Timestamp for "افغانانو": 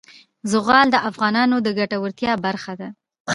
1.09-1.55